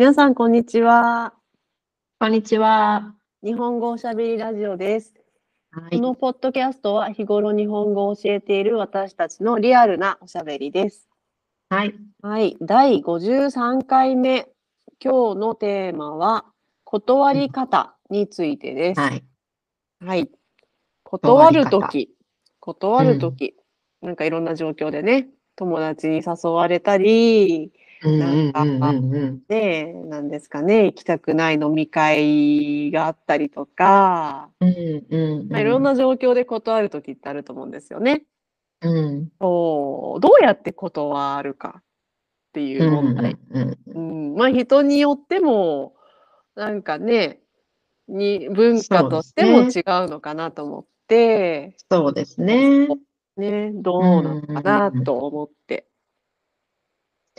[0.00, 1.34] 皆さん、こんにちは。
[2.18, 3.14] こんにちは。
[3.44, 5.12] 日本語おしゃべりラジオです。
[5.72, 5.98] はい。
[5.98, 11.10] このポッドキャストは日頃日本語を教えている私たちのリアルなおしゃべりです。
[11.68, 11.94] はい。
[12.22, 14.48] はい、第53回目。
[15.04, 16.46] 今日のテーマは、
[16.84, 19.00] 断り方についてです。
[19.02, 19.22] はい。
[20.02, 20.30] はい。
[21.04, 22.10] 断ると断き、
[22.58, 23.54] 断るとき、
[24.00, 28.92] なんかいろんな状況でね、友達に誘われたり、うんなんか
[29.48, 38.22] ね、なんですかね、行きたくない飲み会があったりとか、まあ、いろんな状況で断るときってあると思うんですよね。
[38.82, 41.82] うんそうどうやって断るかっ
[42.54, 43.36] ていううん問題。
[43.50, 45.94] うんうんまあ人によっても
[46.54, 47.40] なんかね
[48.08, 52.88] に文化としても違うのかなと思って、そうですね。
[53.36, 55.89] ね、どうなのかなと思って。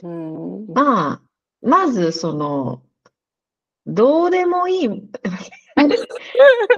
[0.04, 1.22] うん、まあ、
[1.62, 2.82] まずその、
[3.86, 4.88] どうでもいい、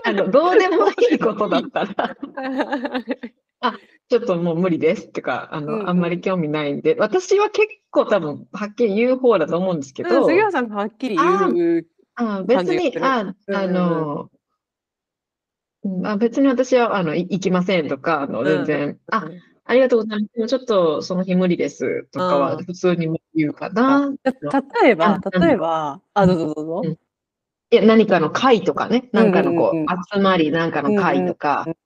[0.06, 2.16] あの、どうでもいいことだったら、
[4.10, 5.80] ちょっともう無理ですってか、あうんうん。
[5.84, 11.88] の、あんまり興味ないんで、私は結構多分、はっきり言う方だと思うんですけど、杉原さんがはっきり言う。
[12.16, 14.30] あ別に、あ、うんあの、
[15.84, 19.26] うんあ別に私は、あの、い行きませんとか、あの、全然、あ、
[19.66, 20.34] ありがとうございます。
[20.34, 22.66] でもちょっとその日無理ですとかはうん。
[22.66, 24.14] 普通に言うかな。
[24.52, 25.42] た例えば、うん。
[25.42, 26.82] 例えば、あ、どうぞどうぞ。
[26.84, 26.92] うん。
[26.92, 26.98] い
[27.72, 29.80] や、何かの会とかね、なんかのこうん。
[29.80, 31.64] うんうんう、集まり、なんかの会とか。
[31.66, 31.78] うんうん、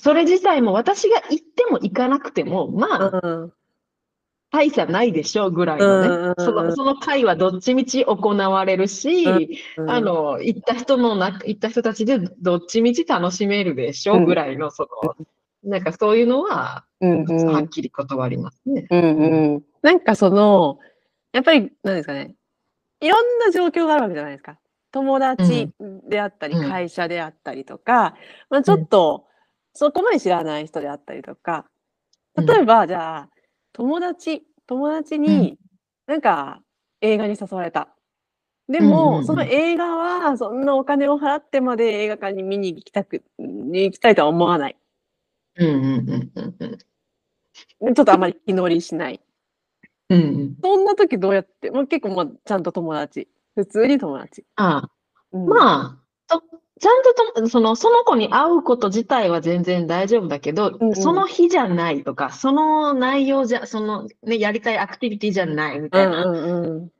[0.00, 3.52] それ自体も私が行っても行かなくても、まあ、うん。
[4.50, 6.44] 大差ないでしょうぐらいうんうんのね、うん。
[6.44, 15.26] その、その会はどっちみち行われるし、うんあの、行った人のな、行った人たちでどっちみち楽しめるでしょうんうぐらいの、その、
[15.62, 17.46] なんかそういうのは、うんうん。
[17.46, 18.86] はっきり断りますね。
[18.90, 19.64] うんうん。
[19.82, 20.78] なんかその、
[21.32, 22.34] やっぱり、なんですかね、
[23.00, 24.58] いろんな状況があるわけじゃないですか。
[24.90, 25.70] 友達
[26.08, 26.68] であったり、うん。
[26.68, 28.14] 会社であったりとか、
[28.50, 29.26] まあ、ちょっと、
[29.74, 31.66] そこまで知らない人であったりとか、
[32.36, 33.28] 例えば、じゃあ、
[33.72, 35.58] 友達、友達に、
[36.06, 36.62] なんか、
[37.00, 37.94] 映画に誘われた。
[38.68, 39.26] でうんうんも、うん。
[39.26, 44.76] その映画は、そんなお金を払ってまで映画館に見に行きたく、に行きたいとは思わない。
[45.58, 46.66] うんうんうんうんう
[47.90, 49.20] んちょっとあまり気乗りしない。
[50.10, 50.56] うんうん。
[50.62, 53.28] そんな時どうやって、まあ、結構まあちゃんと友達。
[53.54, 54.44] 普通に友達。
[54.56, 54.90] ああ、
[55.32, 55.98] うんま
[56.28, 56.42] あ、と、
[56.80, 66.90] ちゃんとと、その、その子に会うこと自体は全然大丈夫だけど、うんうんその日じゃないとか、その内容じゃ、そのね、やりたいアクティビティじゃないみたいなうんうんうん。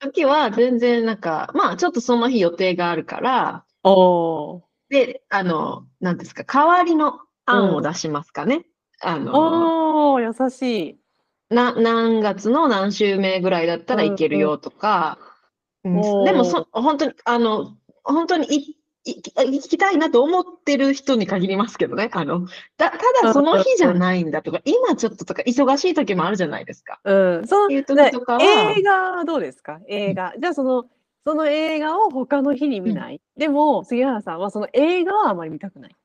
[0.00, 4.62] 時は全然なんか、まあちょっとその日予定があるから、おー。
[4.90, 8.64] で、あの、なんですか、代わりの案を出しますかね。
[9.00, 10.98] あの、おー、優しい。
[11.54, 15.28] な、何月の何週目ぐらいだったらいけるよとか、うん
[15.98, 22.10] おーでもそ、本当に、あの、本当に行きたいなと思ってる人に限りますけどね。
[22.12, 27.00] あの、だ、ただその日じゃないんだとか、今ちょっととか、忙しい時もあるじゃないですか。
[27.04, 27.46] うん。
[27.46, 29.80] そのいう時ねとかは映画はどうですか？
[29.88, 30.34] 映画。
[30.38, 30.84] じゃあその、
[31.24, 33.20] その映画を他の日に見ない？
[33.36, 35.96] でも、杉原さんはその映画はあまり見たくない。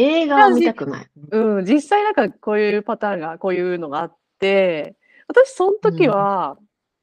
[0.00, 1.10] 映画は見たくない。
[1.30, 1.64] うん。
[1.64, 4.96] 実際なんかこういうパターンが、こういうのがあって、
[5.28, 6.56] 私その時は、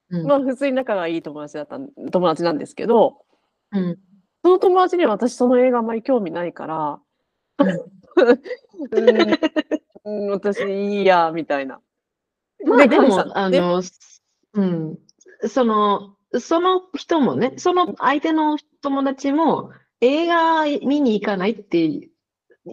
[0.09, 3.25] うんまあ普通に仲がいい友達だったん、友達なんですけど、
[3.71, 3.97] うん
[4.43, 6.99] その友達には私その映画あんまり興味ないから、
[7.59, 7.97] うん
[10.05, 11.81] うん、私いいや、みたいな。
[12.65, 13.81] まあでも、あでの、
[14.53, 14.97] うん、
[15.49, 19.71] その、その人もね、その相手の友達も
[20.01, 22.09] 映画見に行かないって、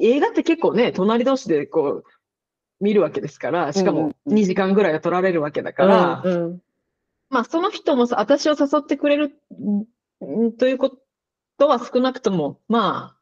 [0.01, 2.05] 映画って結構ね、隣同士でこう、
[2.81, 4.15] 見るわけですから、しかもうんうん。
[4.33, 6.61] うん2時間ぐらいは取られるわけだから、うんうん
[7.31, 9.33] まあその人もさ私を誘ってくれる
[10.25, 10.97] んというこ
[11.59, 13.19] とは少なくとも、まあ、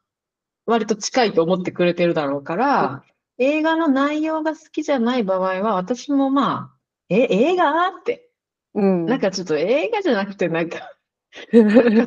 [0.65, 3.03] 割と近いと思ってくれてるだろうから、
[3.39, 6.77] 映画の内容が好きじゃない場合は、私もまあ、
[7.09, 7.87] え、映画？
[7.87, 8.29] って、
[8.75, 9.05] うん。
[9.05, 10.77] なんかちょっと映画じゃなくて、なんか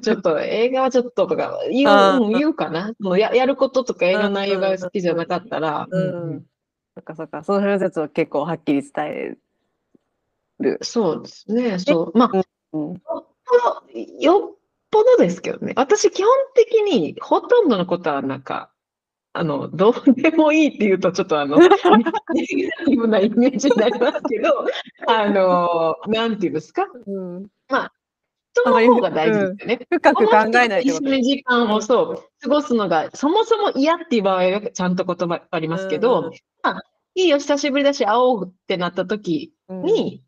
[0.01, 2.93] ちょっと映画はちょっととか言う、うん言うかな。
[3.01, 6.45] もうや、やることとか映画の内容が好きじゃなかったら、うんう
[6.95, 9.37] そっかそっか、その辺のやつは結構はっきり伝え
[10.61, 10.79] る。
[10.83, 11.79] そうですね。
[11.79, 12.19] そう。
[12.19, 12.43] まあ、
[12.73, 12.93] うん。
[12.93, 13.57] よっぽ
[13.93, 14.57] ど、よっ
[14.91, 15.75] ぽどですけどね。
[15.77, 18.71] 私、基本的にほとんどのことは、なんか、
[19.35, 24.67] あの、どうでもいいって言うと、ちょっとあの、 ネガティブなイメージになりますけど、
[25.07, 26.87] あの、なんていうんですか？
[27.07, 27.47] うん、
[28.63, 29.87] 人の方が大事ですよね。
[29.91, 31.01] 深く考えない一緒。
[31.01, 36.01] に時間をそう、過ごすのが、そもそも嫌っていう場合はちゃんと言葉ありますけうん。
[36.03, 36.31] ど、
[36.63, 36.83] まあ、
[37.15, 39.83] いいよ、久しぶりだし、会おうってなった時うん。
[39.83, 40.23] に、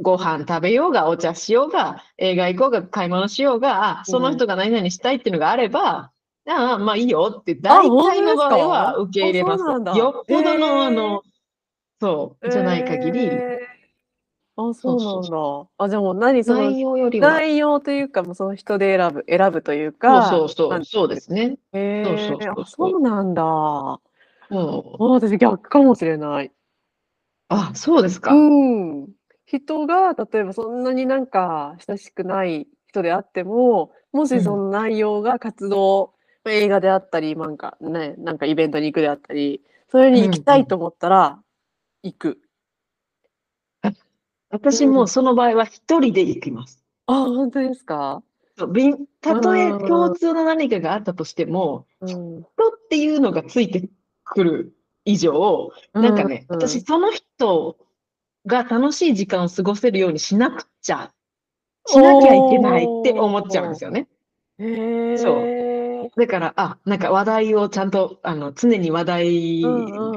[0.00, 6.12] ご飯食べようが、お茶しようが、映画行こうが、買い物しようが、あ、その人が何々したいっていうのがあれば、
[6.48, 9.64] ああ、まあいいよって、大体の場合は受け入れます。
[9.98, 11.22] よっぽどへの、ーあの、
[12.00, 13.67] そう、じゃない限り、えー
[14.58, 15.36] あ、そそううそうなんだ。
[15.78, 20.10] あ、じゃあもう何その内容よりは、内容というか、もうその人で選ぶ、選ぶというか。
[20.10, 21.58] そうそうそう、そうですね。
[21.72, 23.42] へそうそうえ、あ、そうそうそうなんだ。
[23.44, 24.00] あ、
[24.98, 26.52] そう私逆かもしれない。
[27.48, 28.32] あ、そうですか。
[28.34, 29.08] うん。
[29.46, 36.14] 人が、例えばそんなになんか親しくない人であっても、もしその内容が活動、
[36.44, 41.42] まあ映画であったり、なんかね、なんかイベントに行くであったり、それに行きたいと思ったら、
[42.02, 42.40] 行く。
[44.50, 46.82] 私もその場合は一人で行きます。
[47.06, 48.22] あ、本当ですか？
[49.20, 52.08] たとえうん共通の何かがあったとしても、うん。
[52.08, 52.44] 人っ
[52.90, 53.88] ていうのがついて
[54.24, 54.72] くる
[55.04, 57.76] 以上、なんかね、うん私その人
[58.46, 61.12] が楽しい時間を過ごせるようにしなくちゃ、
[61.86, 64.08] しなきゃいけないって思っちゃうんですよね。
[64.58, 65.18] へえ。
[66.14, 69.62] そだから、あ、なんか話題をちゃんと、あの、常に話題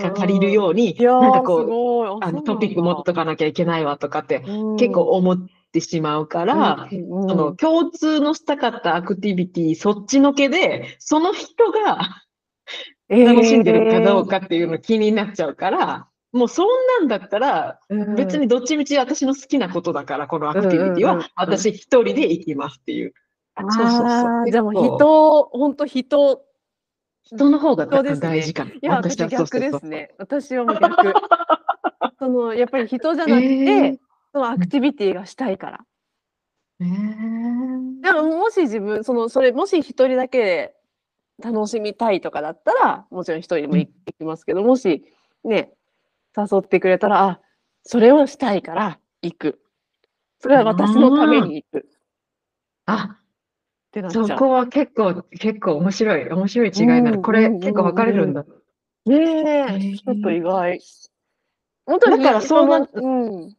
[0.02, 2.24] が足りるように、いやー、なんかこう。
[2.24, 4.44] あ、あのトピック持っとかなきゃいけないわとかって
[4.78, 5.38] 結構思っ
[5.72, 7.14] てしまうから、うん。
[7.14, 7.30] うん。
[7.30, 12.22] その共通のしたかったアクティビティ、そっちのけで、その人が
[13.10, 16.68] 楽しんでるかどうかっていうの気になっちゃうから、もうそん
[17.00, 18.16] なんだったら、うん。
[18.16, 21.20] 別にどっちみち私の好きなことだから、このアクティビティうんうんうんうん。
[21.20, 23.14] は私一人で行きますっていう。
[23.59, 26.42] そうそうそうああ、じゃあもう人、本当人、
[27.24, 28.71] 人の方が大事かな。
[28.71, 29.86] いや、私逆です。
[29.86, 30.13] ね。
[30.18, 31.13] 私はもう逆。
[32.19, 33.98] その、やっぱり人じゃなくえてー、
[34.31, 35.86] そのアクティビティがしたいから。
[36.80, 40.75] えーでも、もし自分、その、それ、もし一人だけで
[41.44, 45.04] 楽しみたいとかだったら、もちろん一人でも行行きますけど、もし、
[45.44, 45.71] ね、
[46.36, 47.42] 誘ってくれたら、あ、
[47.83, 49.62] それをしたいから行く。
[50.39, 51.88] それは私のために行く。
[53.92, 54.26] っあ、てなっちゃ。
[54.28, 57.18] そうこは結構、結構面白い、面白い違いになる。
[57.18, 58.44] うんこれ結構分かれるんだ。
[59.06, 60.80] ねへえ、ーちょっと意外。
[61.86, 63.56] 本当にだからそうなのうん。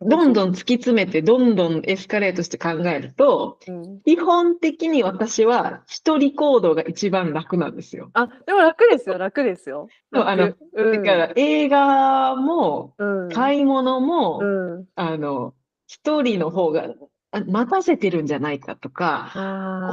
[0.00, 8.10] どんどん突き詰めて、どんどんエスカレートして考えると、うん基本的に私は一人行動が一番楽なんですよ。
[8.14, 9.88] あ、でも楽ですよ、楽ですよ。
[10.12, 14.44] そうあの楽うんだから映画もうん、買い物も、う
[14.80, 14.86] ん。
[14.96, 15.54] あの、
[15.86, 16.86] 一人の方があ
[17.32, 19.30] 待たせてるんじゃないかとか、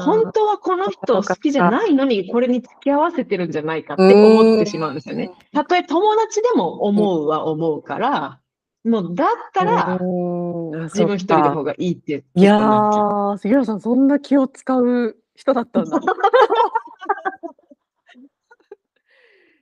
[0.01, 5.31] 本当はこの人好きじゃないのにこれに付き合わせてるんじゃないかって思ってしまうんですよね。
[5.53, 8.39] たとえ友達でも思うは思うから、
[8.83, 13.05] もうだったら自分一人の方がいいっていや結構なっちゃう。
[13.35, 15.97] ー、杉浦さん、そんな気を使う人だったんだ。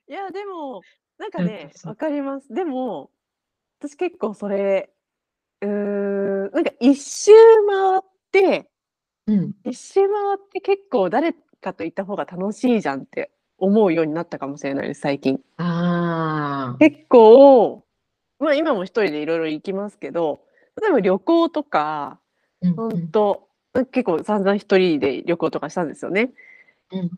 [0.09, 0.81] いや、でも、
[1.18, 2.53] なんかね、わかります。
[2.53, 3.12] でも、
[3.79, 4.89] 私結構それ、
[6.69, 7.31] か一周
[7.68, 8.69] 回って、
[9.28, 9.52] うん。
[9.64, 15.40] 一周回って結構誰かといた方が楽しいじゃんって思うようになったかもしれないです、最近。
[15.58, 16.78] ああ。
[16.80, 17.84] 結構、
[18.40, 20.42] まあ今も一人でいろいろ行きますけど、
[20.81, 22.19] 例えば旅行とか、
[22.62, 23.48] うん本当
[23.92, 26.31] 結構散々一人で旅行とかしたんですよね。
[26.92, 27.10] うん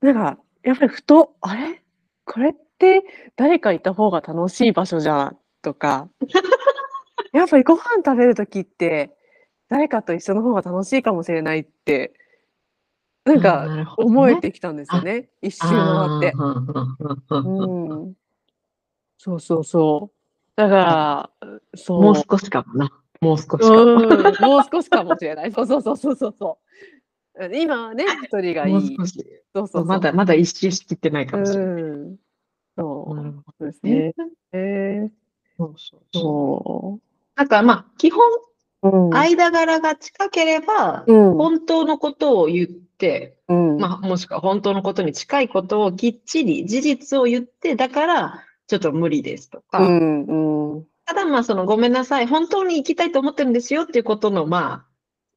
[0.00, 1.82] なんか、やっぱりふと、あれ？
[2.24, 3.02] これって
[3.36, 6.08] 誰かいた方が楽しい場所じゃんとか、
[7.32, 9.16] やっぱりご飯食べるときって
[9.68, 12.12] 誰かと一緒の方が楽しいかもしれないって、
[13.24, 15.28] なんかなるほどね思えてきたんですよね。
[15.42, 15.76] 一周回
[16.18, 16.32] って。
[16.34, 16.66] うんうん
[17.30, 18.14] うんうんうん。
[19.18, 20.18] そうそうそう。
[20.56, 21.30] だから、
[21.74, 22.02] そう。
[22.02, 22.90] もう少しかもな。
[23.20, 23.74] もう少しかも。
[23.74, 24.08] うん、
[24.40, 25.52] もう少しかもしれない。
[25.52, 26.58] そうそうそうそうそうそ
[27.40, 27.56] う。
[27.56, 28.72] 今はね、一人がいい。
[28.72, 29.24] もう少し。
[29.54, 29.84] そうそうそう。
[29.84, 31.82] まだまだ一周しきってないかもしれない。
[31.82, 32.16] うん。
[32.76, 33.16] そう。
[33.16, 34.14] なるほそうですどねね。。
[34.52, 35.10] えー、
[35.56, 36.20] そうそうそう。
[36.20, 37.07] そな
[37.44, 38.20] んかまあ、基本、
[38.82, 38.88] う。
[38.88, 39.14] うん。
[39.14, 41.34] 間柄が近ければ、うん。
[41.34, 43.76] 本当のことを言って、うん。
[43.78, 50.24] まあ、もしくは本当のことに近いことをきっちり事実を言って、だから、ちょっと無理ですとか、うん。
[50.74, 50.84] うん。
[51.06, 54.88] ただまあ、そのごめんなさい、本当に行きたいと思ってるんですよっていうことの、まあ、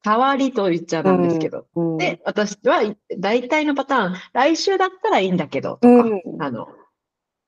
[0.04, 1.66] 代わりと言っちゃなんですけど。
[1.74, 1.96] うん。
[1.96, 2.82] で、私は
[3.18, 6.68] 大体のパターン、来週だったらいいんだけど、とか、うんあの、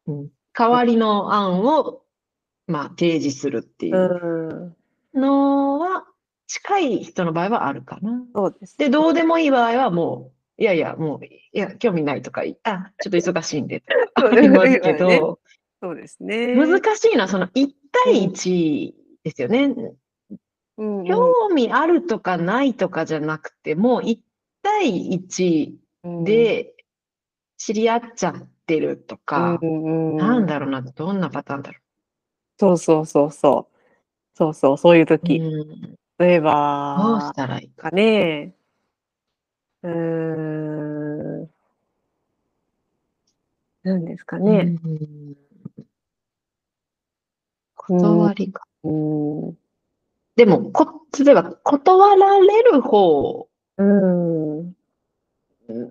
[0.06, 2.03] うん代わりの案を、
[2.66, 4.76] まあ、提示するっていう
[5.14, 5.20] うん。
[5.20, 6.06] のは、
[6.46, 8.24] 近い人の場合はあるかな。
[8.34, 8.78] そうです。
[8.78, 13.82] で、どうでもいい場合はもう、いやいや、もう、いや、興味ないとか、あ、ちょっと忙しいんで、
[14.18, 15.40] そうありますけねど、
[15.82, 16.54] そうですね。
[16.54, 17.68] 難しいのはその1
[18.04, 18.94] 対1
[19.24, 19.64] ですよね。
[19.64, 24.18] うんうん興味あるとかないとかじゃなくて、もう1
[24.62, 26.74] 対1うんで
[27.58, 31.78] 知り合っちゃってるとか、うんうんなんだろうな、どんなパターンだろ
[32.64, 33.74] そうそうそうそう。
[34.34, 35.38] そうそう、そういうう時。
[35.38, 35.96] ん。
[36.18, 37.90] 例えどうばしたらいいか。
[37.90, 38.54] かね。
[39.82, 39.92] うー
[41.42, 41.50] ん。
[43.82, 44.62] なんですかうね。
[44.62, 44.78] ん。
[47.76, 48.66] 断りか。
[48.84, 49.58] うん。
[50.36, 54.74] でも、こ例えば断られる方うん。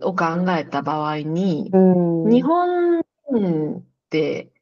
[0.02, 0.26] を考
[0.58, 1.78] えた場合に、う
[2.28, 2.30] ん。
[2.32, 4.53] 日本って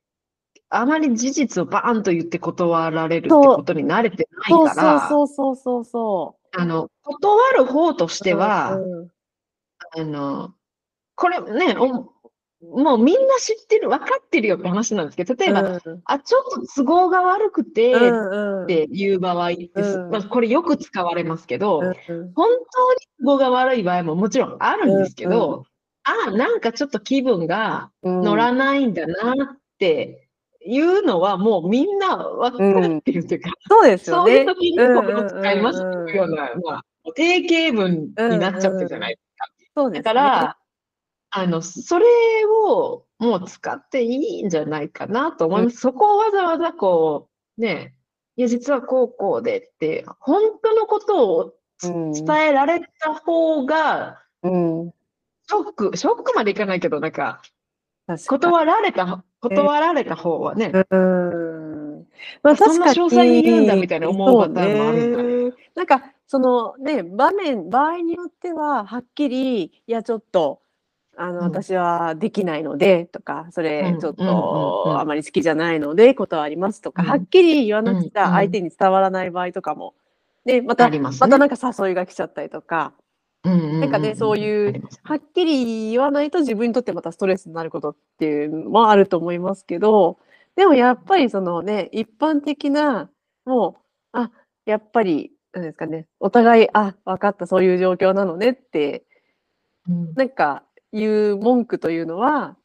[0.74, 5.86] あまり事実をバーンと言って断られるってことに慣れてないそうから、そうそうそう。
[5.86, 8.24] そあの、断る方としう。
[8.24, 9.12] ては、うん
[10.00, 10.54] あの、
[11.16, 12.12] これね、お
[12.64, 16.02] もうみんな知ってる、分かってるよって話なんですけど、例えば、うん。
[16.06, 18.68] あ、ちょっと都合が悪くてっうんうん。
[18.68, 20.12] ていう場合ってす、うん。
[20.12, 21.94] まあ、これよく使われますけど、うん
[22.34, 25.66] 本当に都合が悪い場合ももちろんあるんですけうんど、
[26.04, 30.30] あ、なんかちょっと気分がうん乗らないんだなって
[30.66, 34.46] いうのはもうみんな分かっていうか、そうですよそういうね。
[34.46, 39.46] 時にこれを使いますってうんうんうんいうような、まあ、定型文になっちゃってるじゃないですか。
[39.76, 40.04] そうですね。
[40.04, 40.58] だから、
[41.32, 42.06] あの、それ
[42.46, 45.78] をもう使っていいんじゃないかなと思います。
[45.78, 47.96] そこをわざわざこう、ね、
[48.36, 54.92] いや、実はこうこうでって、本当のことを伝えられた方が、うん。
[55.48, 57.42] ショック、ショックまでいかないけど、なんか
[58.18, 62.08] 断られた、断られた方はね、うん。
[62.44, 63.10] まあそんな確かに。
[63.10, 65.54] 詳細に言うんだみたいな思うパターンもあるんね。
[65.76, 70.62] なんか、そのね、場面、場合によっては、はっきり、いや、ちょっと、
[71.18, 71.44] あの、うん。
[71.44, 77.10] 私はできないので、とか、それう、んちょっと、あまり好きじゃないので、断りますとか、うん。
[77.10, 79.94] はっきり言わなくちゃ、相手に伝わらない場合とかも、
[80.46, 81.18] ね、また、ますね。
[81.20, 82.94] またなんか誘いが来ちゃったりとか、
[83.44, 90.20] なんかね、そういうはっきり言わないと自分にとってまたストレスになることっていうのもあると思いますけど、
[90.56, 93.10] でもやっぱりそのね、一般的な、
[93.46, 93.78] も
[94.14, 94.32] う、あ、
[94.66, 99.06] やっぱり、なんですかね、お互い、あ、分かった、そういう状況なのねって、
[99.90, 100.14] うん。
[100.16, 102.58] なんか言う文句というのは、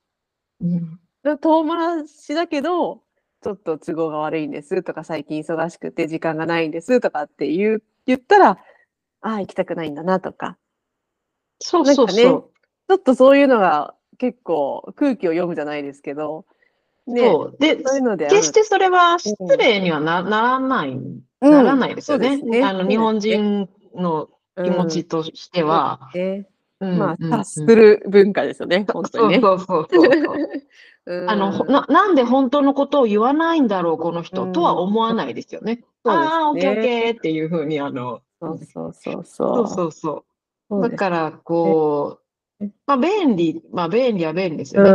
[0.61, 1.00] うん。
[1.40, 3.02] 遠回しだけど、
[3.42, 10.59] ちょっと都合が悪いんですとか、最近忙しくて時間がないんですとかって言う言ったら、ああ、行きたくないんだなとか、
[11.60, 12.50] そうそうそう。
[12.88, 16.44] ちょっとそういうのが結構空気を読むじゃないですけど、
[17.06, 17.56] ね、そう。
[17.58, 22.28] で、そういうので決してそれは失礼にはなならない、うんならないですよね。
[22.28, 26.10] そうですねあの、日本人の気持ちとしては。
[26.14, 26.18] う
[26.86, 29.40] んまあ、うん察する文化ですよね、本当にね。
[29.40, 30.10] そうそうそうそ
[31.06, 35.76] うあの、ほな、なんで本当のことを言わないんだろう、この人、うんとは思わないですよね。
[35.76, 39.68] ねああ、オッケーオッケーっていうふうに、あの、そうそうそうそそうう。
[39.68, 40.25] そうそう。
[40.68, 40.90] そうです。
[40.92, 42.18] だから、こ
[42.61, 44.90] うね、まあ、便利、まあ、便利は便利ですよね。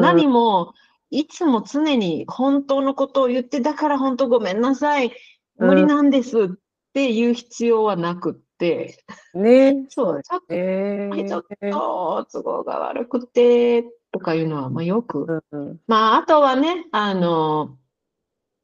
[0.00, 0.74] 何も、
[1.10, 5.12] いつも常に本当のことを言って、だから本当ごめんなさい、
[5.58, 6.48] 無理なんですっ
[6.92, 8.98] ていう必要はなくって、
[9.34, 9.86] ね。
[9.88, 15.42] そう、ちょっえはいちょっーと都合が悪くて、とかいうのは、まあ、よく。
[15.52, 15.80] うん。
[15.86, 17.76] まあ、あとはね、あの、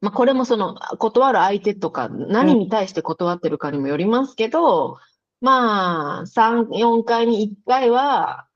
[0.01, 4.97] まあ、これもその、断る相手とか、何に対して断ってるかにもよりますけど、
[5.43, 8.47] まあ、3、4回に1回は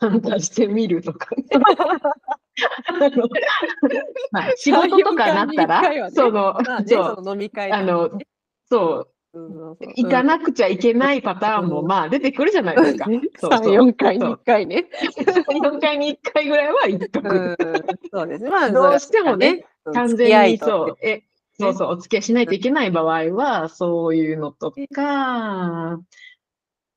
[0.00, 1.44] 参加してみるとかね。
[4.32, 6.10] まあ、仕事とかなった3-4回に1回はら、ね。
[6.10, 8.18] その、まあね、そう、飲み会あの、
[8.70, 9.38] そう、
[9.94, 11.86] 行かなくちゃいけないパターンも、うん。
[11.86, 13.04] まあ、出てくるじゃないですか。
[13.38, 14.86] そう3、そう4回に1回ね。
[15.48, 17.28] 4回に1回ぐらいは行っとうく。
[17.28, 17.56] ん、
[18.10, 18.48] そうですね。
[18.48, 21.24] まあ、どうしてもね、完全にそう、え、
[21.58, 25.98] そうそう、お付き合いしないといけない場合は、そういうのとか、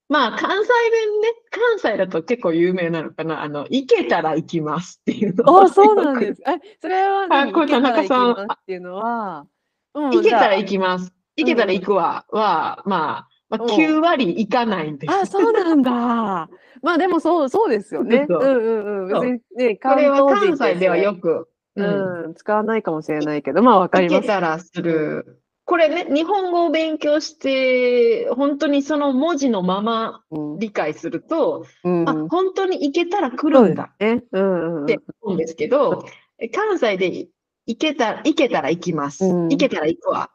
[0.10, 6.42] まあ、関西弁ね、関西だと結構有名なのかな、あの、行けたら行きますっていうのあ、そうなんです。
[6.42, 8.36] え、それは何あこれ田中さんっ
[8.66, 11.14] ていうのは、うん行けたら行じきます。
[11.36, 15.12] 行けたら行くわ、は、まあ、まあ、9割行かないんです。
[15.12, 15.92] ゃああ、そうなんだ。
[15.92, 18.26] まあでもそう、そうですよね。
[18.30, 19.10] そううんうんうん。
[19.10, 21.50] そう別にね、これは関西ではよく、く、
[21.84, 24.22] ううんん、使わないかもしれないけど、まあわかり行ます。
[24.24, 25.42] けたらする。
[25.66, 36.06] これね、日本語を勉強して、本当にその文字のままうん理解すると、うんあ、本当に行けたら来るんだって思うんですけど、
[36.54, 37.28] 関西で
[37.68, 39.26] 行けた、行けたら行きます。
[39.26, 40.32] うん行けたら行くわ。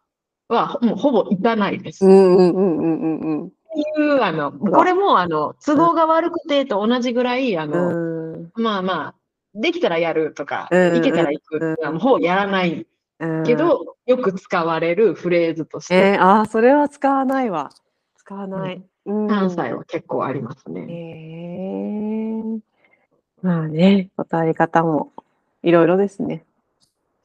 [0.48, 2.04] は、もうほぼ行かないです。
[2.04, 3.54] っうんうんうんうんうんて
[4.00, 9.14] いう、あの、これも、あの、都合が悪くてと同じぐらい、あうの、まあまあ、
[9.54, 12.86] できたらやるとか、うん行けたら行くっていうのはもうほぼやらない
[13.20, 17.70] うんけど、よく使われるフレーズとして、えー、あー、それは使わないわ。
[18.16, 18.82] 使わない。
[19.06, 20.86] うん関西は結構ありますね。
[20.88, 21.44] へ
[22.40, 22.42] え
[23.42, 25.12] まあね、断り方も
[25.62, 26.44] いろいろですね。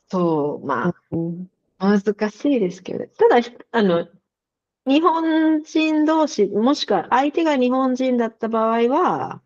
[0.09, 1.47] そう、まあ、うん
[1.79, 3.09] 難しいですけどね。
[3.17, 4.07] ただ、あの、
[4.85, 9.41] 日本人同士、もしくは相手が日本人だった場合は、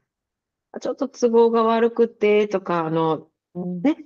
[0.82, 3.98] ちょっと都合が悪くてとか、あの、ね、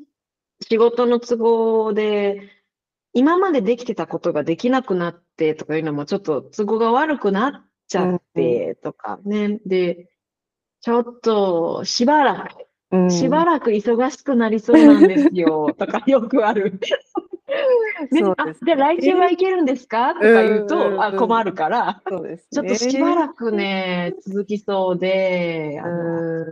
[0.61, 2.49] 仕事の都合で、
[3.13, 9.59] 今までできてたことができなくなってとかいうのもちょっと都合が悪くなっちゃってとかね。
[9.65, 10.09] で、
[10.81, 12.49] ちょっとしばら
[12.91, 16.79] く、しばらく忙しくなりそうなんですよとかよくある。
[18.65, 20.13] じゃあ来週は行けるんですか？
[20.15, 26.45] とか言うと、あ、困るから、そうです、ちょっとしばらくね、 続きそうで、あの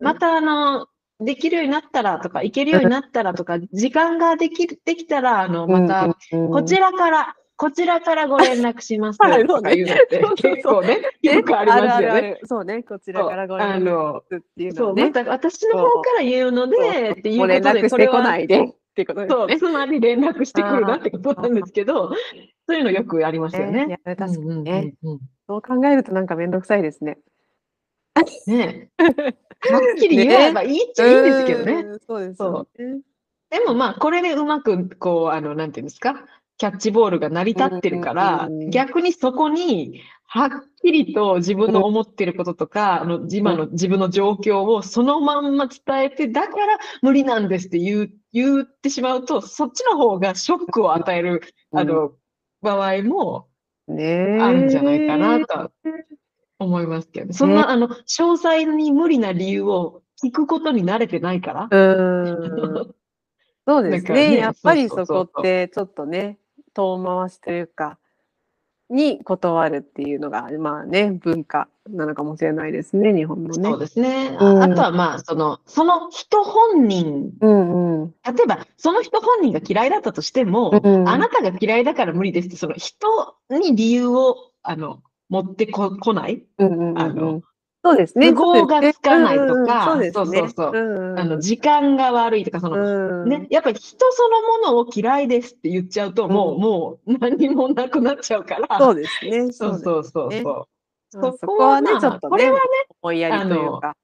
[0.00, 0.86] またあの、
[1.20, 6.16] できるようになったらとか、行けるようになったらとか、 時間ができ、できたら、あの、また、
[6.50, 9.18] こちらから、こちらからご連絡します。
[9.18, 9.60] とか言うのっ
[10.08, 10.18] て。
[10.36, 12.40] 結構ね、よくありますよね。
[12.44, 14.74] そうね、こちらからご連絡っていうのね。
[14.74, 16.76] そう、また私の方から言うので、
[17.12, 18.22] っていうことで、それは。
[18.94, 19.58] っていうことですね。
[19.58, 22.10] そう、つまり連絡してくるなってことなんですけど、
[22.68, 23.98] そういうのよくありますよね。
[24.04, 24.94] 確かにね。
[25.48, 27.18] そう考えるとなんかめんどくさいですね。
[28.46, 31.84] ねはっきり言えばいいっちゃいいんですけどね。
[32.06, 32.68] そうですそう
[33.50, 36.24] でもまあ、これでうまく、こう、あの、なんていうんですか、
[36.56, 40.50] キャッチボールが成り立ってるから、逆にそこに、はっ
[40.82, 51.42] きりと自分の思ってることとか、あの、今の自分の状況をそのまんま伝えて、だから無理なんですって言う、言ってしまうと、そっちの方がショックを与える、
[51.72, 52.12] あの、
[52.62, 53.48] 場合も、
[53.86, 55.70] ねあるんじゃないかなと
[56.58, 61.68] 思いますけど、ね、そんな、あの、詳細に無理な理由を聞くことに慣れてないから。
[63.66, 64.30] そうですね。
[64.30, 66.38] ねやっぱりそこってちょっとね、
[66.74, 67.98] 遠回しというか、
[68.90, 73.70] に断るっていうのが、まあね、文化なのかもしれないですね、日本のね。
[73.70, 74.36] そうですね。
[74.38, 87.42] うん、あとはまあ、その、その人本人、うんうん、例えば、その人本人が嫌いだったとしても、うん、あなたが嫌いだから無理ですって、その人に理由を、あの、持ってここない、うんうんうん、あの、
[87.84, 88.32] そうですね。
[88.32, 91.14] 都合がつかないとか、そうそうそう。
[91.18, 98.78] あの、時間が悪いとか、その、ね、やっぱり人そのものを嫌いですって言っちゃうと、もう、もう何もなくなっちゃうから。
[98.78, 99.52] そうですね。
[99.52, 100.66] そうそうそうそ
[101.20, 101.38] う。
[101.38, 102.60] そこはね、ちょっとこれはね、
[103.02, 103.94] 思いやりというか。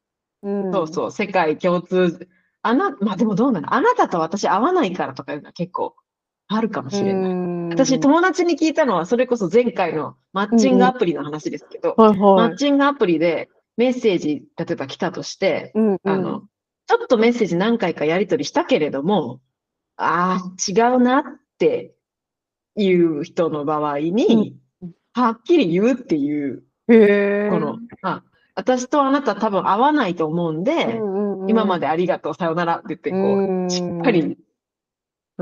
[0.43, 2.29] そうそう、世界共通。
[2.63, 3.75] あな、まあでもどうなの？
[3.75, 5.95] あなたと私会わないからとかいうのは結構
[6.49, 7.75] あるかもしれない。
[7.75, 12.11] 私、友達に聞いたのは、それこそ前回のマッチングアプリの話ですけど、マ
[12.49, 16.43] ッチングアプリで、メッセージ、例えば来たとして、うんうん、あの、
[16.87, 19.41] ちょっとメッセージ何回かやり取りしたけれども、
[19.97, 21.23] ああ、違うなっ
[21.59, 21.95] て
[22.77, 28.23] いう人の場合に、うん、はっきり言うっていう、この、あ、
[28.55, 34.37] 私とあなた多分合わないと思うんで、うんうんうん、今までありがとう、さよならって言って、こう、しっかり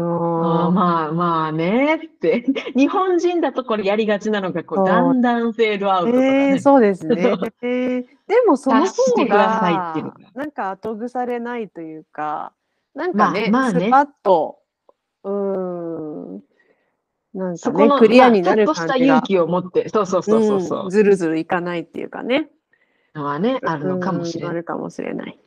[0.00, 2.44] あまあまあねって。
[2.76, 6.50] 日本人だとこれやりがちなのが、こう、だんだんフェードアウトとかね。
[6.50, 7.16] えー、そうですね。
[8.28, 12.52] えー、でもその方が、なんか後腐れないというか、
[12.94, 14.58] なんかね、まあ、まあねスパッと、
[15.24, 16.42] うん、
[17.34, 18.86] なんかね、クリアになる感じが。
[18.86, 22.50] ちょっとした勇気を持って、そうそうそうそうそう、うん、ずるずるいかないっていうかね。
[23.14, 24.50] のはね、あるのかもしれない。
[24.50, 25.38] あるかもしれない。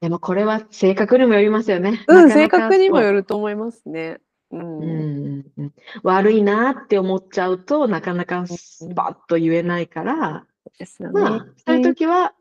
[0.00, 2.04] でもこれは性格にもよりますよね。
[2.06, 4.18] うん、性格にもよると思いますね。
[4.50, 10.46] うん、うん、悪いなって思っちゃうとなかなかスパッと言えないから、
[10.78, 12.34] ですよね、まあ、そういう時は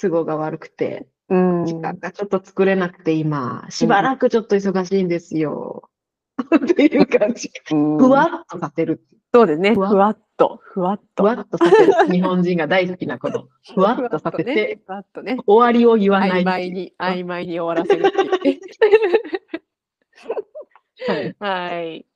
[0.00, 5.90] 都合が悪くて、うん、時間がちょっと作れなくて今、しばらくちょっと忙しいんですよ。
[6.56, 7.50] っていう感じ。
[7.66, 9.02] ふわっとさせる。
[9.34, 9.74] そうですね。
[9.74, 11.22] ふわっと、ふわっと。
[11.24, 11.92] ふわっとさせる。
[12.10, 13.48] 日本人が大好きなこと。
[13.74, 16.42] ふわっとさせて、ふわっとね、終わりを言わない。
[16.42, 18.60] 曖昧に、曖昧に終わらせるっていう。
[21.08, 21.36] はい。
[21.38, 22.06] はい。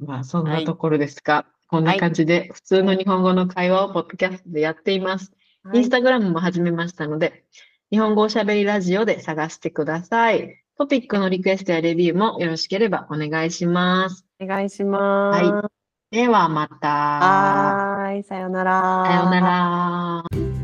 [0.00, 1.46] まあ、そんなところですか。
[1.74, 5.32] はい、こんな感じで、普通の日本語の会話をポッドキャストでやっています。
[5.62, 7.44] はい、インスタグラムも始めましたので、
[7.90, 10.64] 日本語おしゃべりラジオで探してください。
[10.76, 14.26] トピックのリクエストやレビューもよろしければお願いします。
[14.40, 15.44] お願いします。
[15.44, 15.70] は
[16.12, 16.16] い。
[16.16, 16.88] ではまた。
[16.88, 19.04] はい、さようなら。
[19.06, 20.63] さようなら。